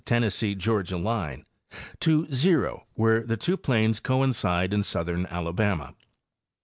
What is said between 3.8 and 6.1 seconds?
coincide in southern Alabama.